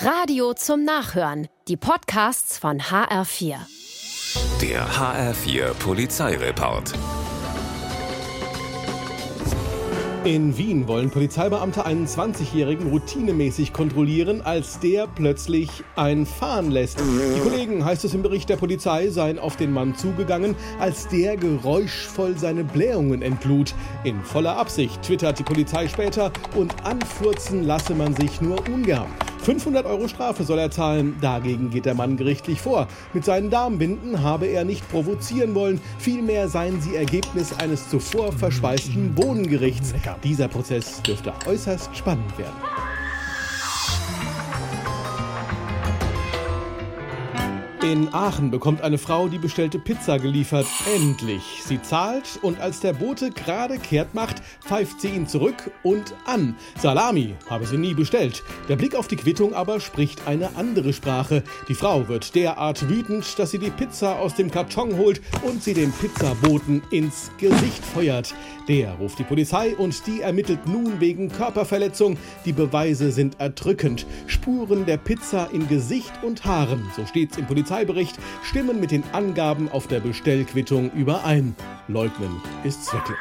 [0.00, 1.48] Radio zum Nachhören.
[1.68, 3.56] Die Podcasts von HR4.
[4.60, 6.92] Der HR4 Polizeireport.
[10.24, 16.98] In Wien wollen Polizeibeamte einen 20-Jährigen routinemäßig kontrollieren, als der plötzlich ein Fahren lässt.
[16.98, 21.36] Die Kollegen, heißt es im Bericht der Polizei, seien auf den Mann zugegangen, als der
[21.36, 23.74] geräuschvoll seine Blähungen entlud.
[24.02, 29.06] In voller Absicht, twittert die Polizei später, und anfurzen lasse man sich nur ungern.
[29.44, 31.16] 500 Euro Strafe soll er zahlen.
[31.20, 32.88] Dagegen geht der Mann gerichtlich vor.
[33.12, 35.82] Mit seinen Darmbinden habe er nicht provozieren wollen.
[35.98, 39.92] Vielmehr seien sie Ergebnis eines zuvor verspeisten Bodengerichts.
[40.22, 42.54] Dieser Prozess dürfte äußerst spannend werden.
[47.84, 50.66] In Aachen bekommt eine Frau die bestellte Pizza geliefert.
[50.96, 51.42] Endlich.
[51.66, 56.56] Sie zahlt und als der Bote gerade kehrt macht, pfeift sie ihn zurück und an.
[56.80, 58.42] Salami habe sie nie bestellt.
[58.70, 61.42] Der Blick auf die Quittung aber spricht eine andere Sprache.
[61.68, 65.74] Die Frau wird derart wütend, dass sie die Pizza aus dem Karton holt und sie
[65.74, 68.34] dem Pizzaboten ins Gesicht feuert.
[68.66, 72.16] Der ruft die Polizei und die ermittelt nun wegen Körperverletzung.
[72.46, 74.06] Die Beweise sind erdrückend.
[74.26, 77.44] Spuren der Pizza in Gesicht und Haaren, so steht's im
[77.74, 81.56] Polizeibericht, stimmen mit den Angaben auf der Bestellquittung überein.
[81.88, 83.18] Leugnen ist zwecklos.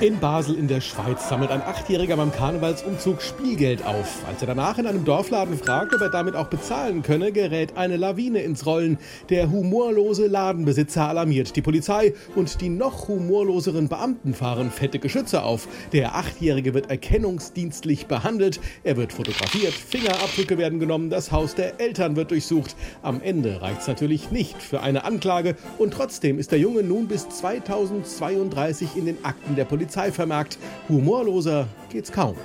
[0.00, 4.24] In Basel in der Schweiz sammelt ein Achtjähriger beim Karnevalsumzug Spielgeld auf.
[4.26, 7.96] Als er danach in einem Dorfladen fragt, ob er damit auch bezahlen könne, gerät eine
[7.96, 8.98] Lawine ins Rollen.
[9.30, 15.68] Der humorlose Ladenbesitzer alarmiert die Polizei und die noch humorloseren Beamten fahren fette Geschütze auf.
[15.92, 18.60] Der Achtjährige wird erkennungsdienstlich behandelt.
[18.82, 22.74] Er wird fotografiert, Fingerabdrücke werden genommen, das Haus der Eltern wird durchsucht.
[23.02, 27.06] Am Ende reicht es natürlich nicht für eine Anklage und trotzdem ist der Junge nun
[27.06, 30.58] bis 2032 in den Akten der Polizei vermerkt.
[30.88, 32.36] Humorloser geht's kaum.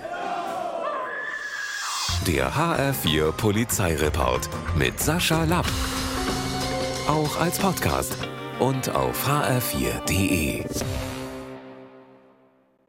[2.28, 5.66] Der HR4 Polizeireport mit Sascha Lapp.
[7.08, 8.14] Auch als Podcast
[8.60, 10.66] und auf hr4.de.